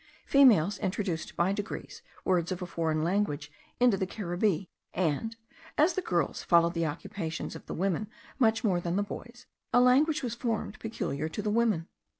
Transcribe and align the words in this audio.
Females 0.25 0.79
introduced 0.79 1.35
by 1.35 1.53
degrees 1.53 2.01
words 2.25 2.51
of 2.51 2.59
a 2.63 2.65
foreign 2.65 3.03
language 3.03 3.51
into 3.79 3.97
the 3.97 4.07
Caribbee; 4.07 4.67
and, 4.95 5.35
as 5.77 5.93
the 5.93 6.01
girls 6.01 6.41
followed 6.41 6.73
the 6.73 6.87
occupations 6.87 7.55
of 7.55 7.67
the 7.67 7.75
women 7.75 8.07
much 8.39 8.63
more 8.63 8.81
than 8.81 8.95
the 8.95 9.03
boys, 9.03 9.45
a 9.71 9.79
language 9.79 10.23
was 10.23 10.33
formed 10.33 10.79
peculiar 10.79 11.29
to 11.29 11.43
the 11.43 11.51
women. 11.51 11.87